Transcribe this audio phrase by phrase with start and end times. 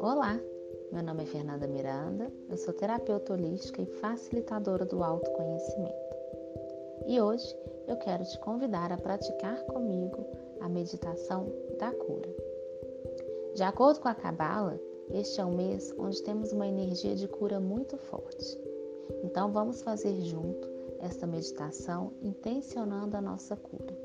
[0.00, 0.40] Olá,
[0.90, 5.94] meu nome é Fernanda Miranda, eu sou terapeuta holística e facilitadora do autoconhecimento.
[7.06, 10.26] E hoje eu quero te convidar a praticar comigo
[10.60, 12.34] a meditação da cura.
[13.54, 14.80] De acordo com a Cabala,
[15.10, 18.58] este é um mês onde temos uma energia de cura muito forte.
[19.22, 23.96] Então vamos fazer junto esta meditação intencionando a nossa cura.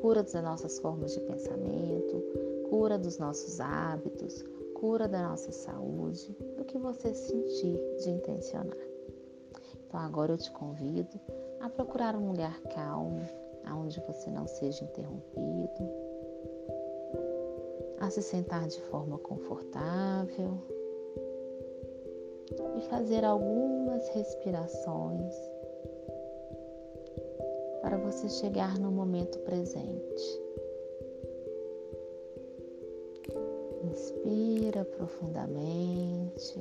[0.00, 2.22] Cura das nossas formas de pensamento,
[2.70, 8.76] cura dos nossos hábitos, cura da nossa saúde, do que você sentir de intencionar.
[9.86, 11.18] Então agora eu te convido
[11.60, 13.22] a procurar um lugar calmo,
[13.70, 15.90] onde você não seja interrompido,
[18.00, 20.58] a se sentar de forma confortável
[22.76, 25.34] e fazer algumas respirações
[27.80, 30.40] para você chegar no momento presente.
[33.84, 36.58] Inspira profundamente.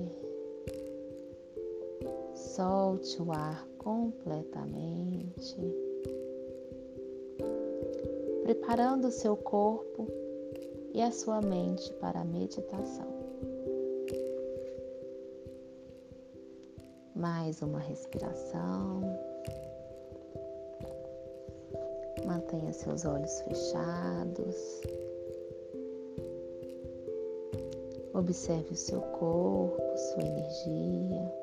[2.34, 5.56] Solte o ar completamente.
[8.44, 10.08] Preparando o seu corpo
[10.94, 13.08] e a sua mente para a meditação.
[17.16, 19.27] Mais uma respiração.
[22.28, 24.82] Mantenha seus olhos fechados.
[28.14, 31.34] Observe o seu corpo, sua energia.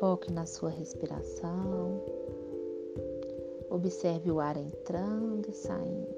[0.00, 2.02] Foque na sua respiração.
[3.70, 6.16] Observe o ar entrando e saindo.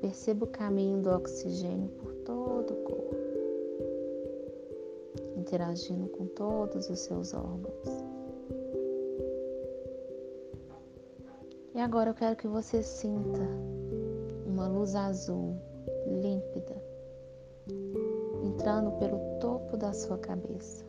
[0.00, 3.15] Perceba o caminho do oxigênio por todo o corpo,
[5.46, 8.04] interagindo com todos os seus órgãos.
[11.72, 13.46] E agora eu quero que você sinta
[14.44, 15.56] uma luz azul
[16.06, 16.82] límpida
[18.42, 20.84] entrando pelo topo da sua cabeça.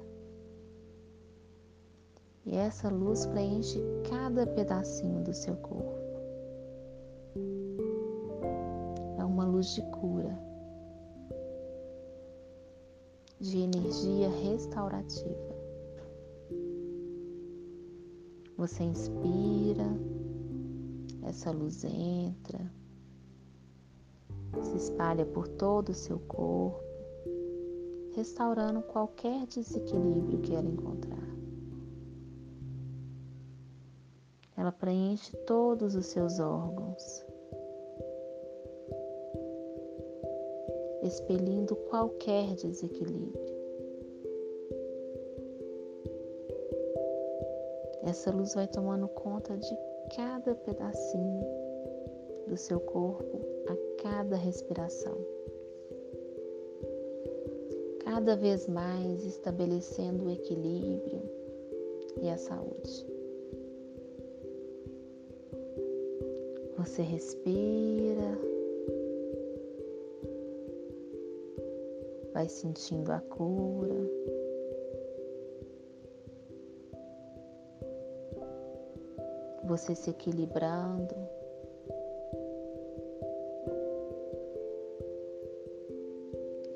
[2.45, 3.79] E essa luz preenche
[4.09, 6.07] cada pedacinho do seu corpo.
[9.57, 10.37] luz de cura,
[13.49, 15.55] de energia restaurativa.
[18.57, 19.85] Você inspira,
[21.23, 22.59] essa luz entra,
[24.61, 26.83] se espalha por todo o seu corpo,
[28.15, 31.27] restaurando qualquer desequilíbrio que ela encontrar.
[34.57, 37.25] Ela preenche todos os seus órgãos,
[41.07, 43.57] expelindo qualquer desequilíbrio.
[48.03, 49.77] Essa luz vai tomando conta de
[50.15, 51.45] cada pedacinho
[52.47, 55.17] do seu corpo a cada respiração.
[58.03, 61.21] Cada vez mais estabelecendo o equilíbrio
[62.21, 63.05] e a saúde.
[66.77, 68.56] Você respira
[72.37, 73.95] vai sentindo a cura.
[79.63, 81.15] Você se equilibrando.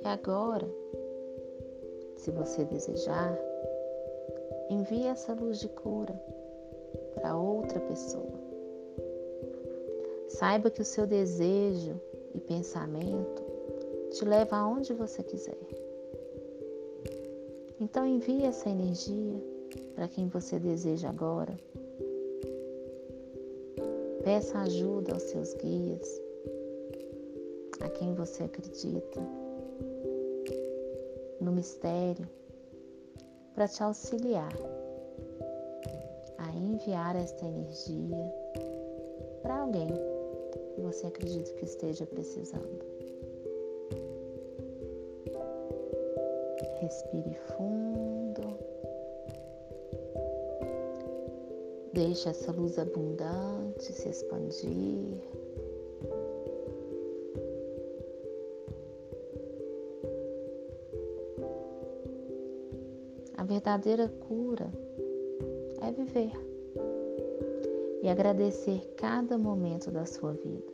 [0.04, 0.68] E agora,
[2.18, 3.38] se você desejar,
[4.68, 6.20] envie essa luz de cura
[7.14, 8.42] para outra pessoa.
[10.28, 12.02] Saiba que o seu desejo
[12.34, 13.51] e pensamento
[14.12, 15.58] te leva aonde você quiser.
[17.80, 19.42] Então envie essa energia
[19.96, 21.58] para quem você deseja agora.
[24.24, 26.22] Peça ajuda aos seus guias,
[27.80, 29.20] a quem você acredita,
[31.40, 32.30] no mistério,
[33.56, 34.54] para te auxiliar
[36.38, 38.34] a enviar esta energia
[39.42, 39.88] para alguém
[40.76, 42.91] que você acredita que esteja precisando.
[46.92, 48.60] Respire fundo.
[51.94, 55.24] Deixe essa luz abundante se expandir.
[63.38, 64.70] A verdadeira cura
[65.82, 66.34] é viver
[68.04, 70.74] e agradecer cada momento da sua vida.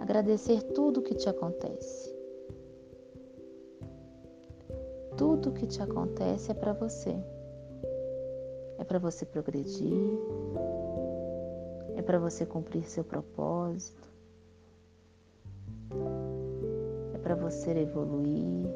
[0.00, 2.17] Agradecer tudo o que te acontece
[5.18, 7.12] tudo o que te acontece é para você.
[8.78, 10.16] É para você progredir,
[11.96, 14.08] é para você cumprir seu propósito,
[17.12, 18.68] é para você evoluir,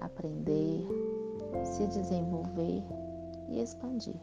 [0.00, 0.88] aprender,
[1.62, 2.82] se desenvolver
[3.50, 4.16] e expandir.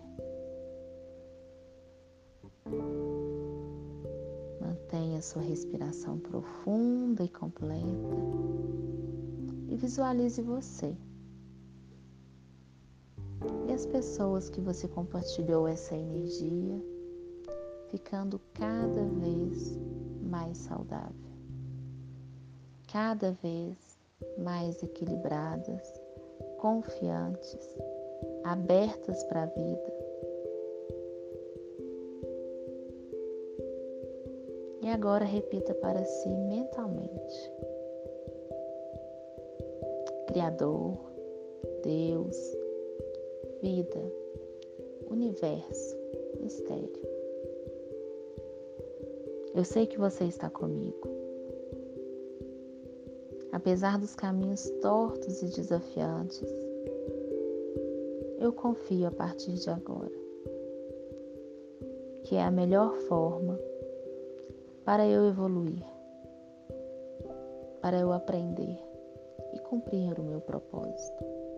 [4.59, 8.17] Mantenha sua respiração profunda e completa
[9.69, 10.97] e visualize você
[13.81, 16.79] as pessoas que você compartilhou essa energia
[17.89, 19.75] ficando cada vez
[20.21, 21.31] mais saudável,
[22.91, 23.75] cada vez
[24.37, 25.81] mais equilibradas,
[26.59, 27.75] confiantes,
[28.43, 29.93] abertas para a vida.
[34.83, 37.51] E agora repita para si mentalmente:
[40.27, 40.99] Criador,
[41.83, 42.60] Deus,
[43.61, 43.99] vida,
[45.09, 45.95] universo,
[46.39, 46.89] mistério.
[49.53, 51.09] Eu sei que você está comigo.
[53.51, 56.47] Apesar dos caminhos tortos e desafiantes,
[58.39, 60.21] eu confio a partir de agora
[62.23, 63.59] que é a melhor forma
[64.85, 65.83] para eu evoluir,
[67.81, 68.79] para eu aprender
[69.53, 71.50] e cumprir o meu propósito.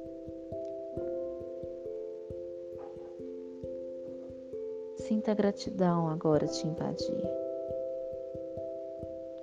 [5.23, 7.23] Sinta a gratidão agora te invadir.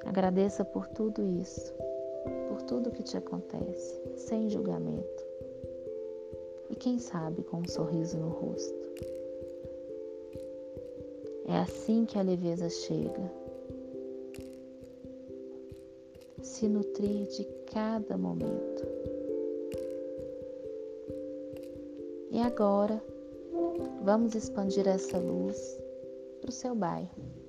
[0.04, 1.72] Agradeça por tudo isso,
[2.50, 5.24] por tudo que te acontece, sem julgamento.
[6.68, 8.90] E quem sabe com um sorriso no rosto.
[11.46, 13.32] É assim que a leveza chega.
[16.42, 18.86] Se nutrir de cada momento.
[22.30, 23.02] E agora,
[24.02, 25.78] vamos expandir essa luz
[26.40, 27.40] para o seu bairro.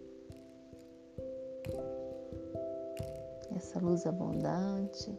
[3.61, 5.17] essa luz abundante,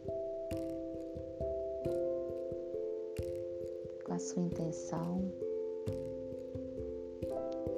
[4.03, 5.31] com a sua intenção,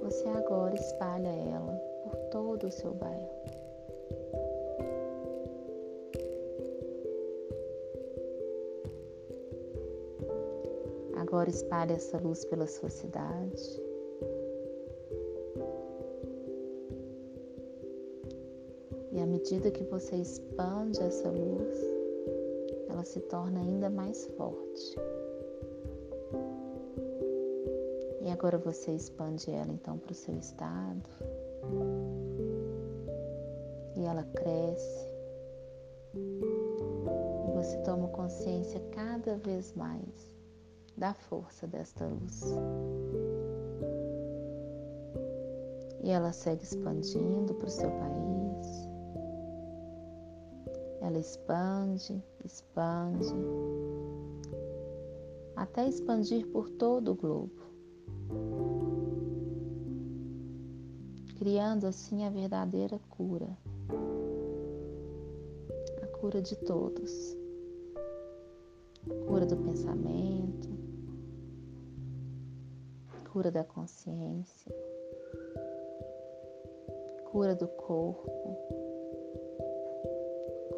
[0.02, 1.74] você agora espalha ela
[2.04, 3.35] por todo o seu bairro.
[11.28, 13.82] Agora espalhe essa luz pela sua cidade.
[19.12, 21.80] E à medida que você expande essa luz,
[22.88, 24.96] ela se torna ainda mais forte.
[28.22, 31.10] E agora você expande ela então para o seu estado.
[33.96, 35.10] E ela cresce.
[36.14, 40.35] E você toma consciência cada vez mais
[40.98, 42.42] da força desta luz.
[46.04, 48.90] E ela segue expandindo para o seu país,
[51.02, 53.34] ela expande, expande,
[55.56, 57.62] até expandir por todo o globo,
[61.38, 63.58] criando assim a verdadeira cura,
[66.04, 67.36] a cura de todos,
[69.28, 70.75] cura do pensamento,
[73.36, 74.74] cura da consciência,
[77.26, 78.58] cura do corpo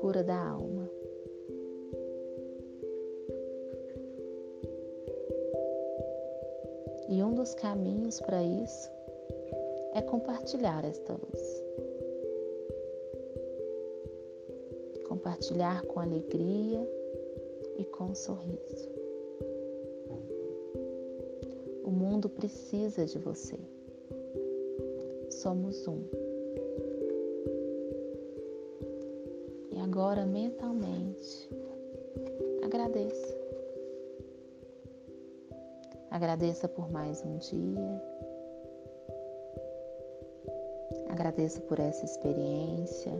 [0.02, 0.90] cura da alma.
[7.08, 8.90] E um dos caminhos para isso
[9.94, 11.64] é compartilhar esta luz.
[15.08, 16.82] Compartilhar com alegria
[17.78, 19.07] e com sorriso.
[22.18, 23.60] Mundo precisa de você.
[25.30, 26.02] Somos um.
[29.84, 31.50] agora mentalmente.
[32.64, 33.38] Agradeça.
[36.10, 38.02] Agradeça por mais um dia.
[41.10, 43.14] Agradeça por essa experiência.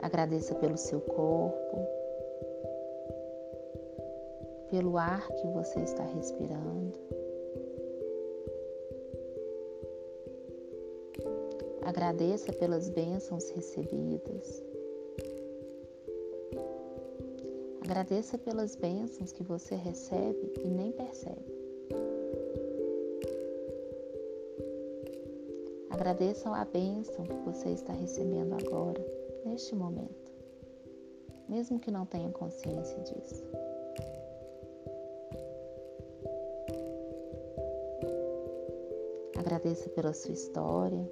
[0.00, 1.95] Agradeça pelo seu corpo,
[4.70, 6.92] pelo ar que você está respirando.
[11.82, 14.62] Agradeça pelas bênçãos recebidas.
[17.84, 21.56] Agradeça pelas bênçãos que você recebe e nem percebe.
[25.90, 29.04] Agradeça a bênção que você está recebendo agora,
[29.44, 30.32] neste momento.
[31.48, 33.44] mesmo que não tenha consciência disso.
[39.46, 41.08] Agradeça pela sua história,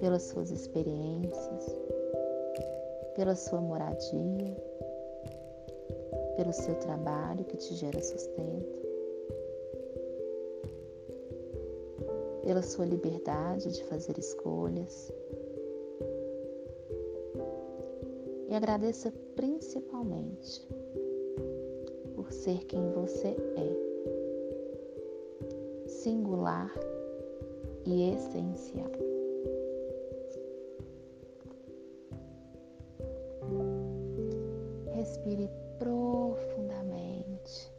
[0.00, 1.76] pelas suas experiências,
[3.14, 4.56] pela sua moradia,
[6.36, 8.82] pelo seu trabalho que te gera sustento,
[12.42, 15.12] pela sua liberdade de fazer escolhas.
[18.48, 20.66] E agradeça principalmente
[22.16, 23.76] por ser quem você é,
[25.86, 26.74] singular
[27.86, 28.90] e essencial.
[34.92, 37.72] Respire profundamente.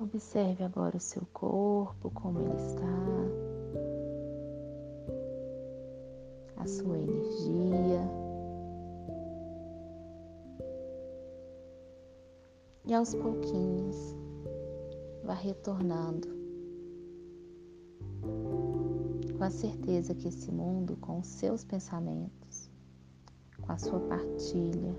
[0.00, 2.84] Observe agora o seu corpo, como ele está,
[6.56, 8.00] a sua energia.
[12.86, 14.14] E aos pouquinhos,
[15.24, 16.28] vá retornando
[19.36, 22.70] com a certeza que esse mundo, com os seus pensamentos,
[23.60, 24.94] com a sua partilha,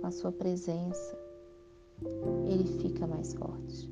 [0.00, 1.18] com a sua presença,
[2.48, 3.90] ele fica mais forte.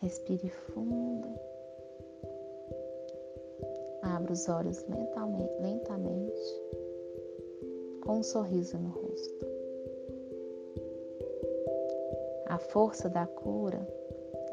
[0.00, 1.28] Respire fundo.
[4.02, 4.84] Abra os olhos
[5.60, 6.62] lentamente,
[8.02, 9.55] com um sorriso no rosto.
[12.56, 13.86] A força da cura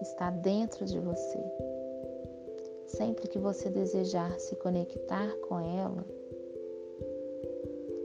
[0.01, 1.39] está dentro de você.
[2.85, 6.05] Sempre que você desejar se conectar com ela,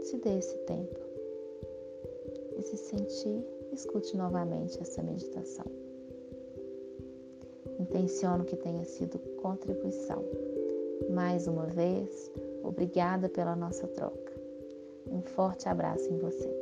[0.03, 1.01] se dê esse tempo.
[2.59, 5.67] E se sentir, escute novamente essa meditação.
[7.81, 10.25] Intenciono que tenha sido contribuição.
[11.11, 12.31] Mais uma vez,
[12.63, 14.33] obrigada pela nossa troca.
[15.11, 16.58] Um forte abraço em você.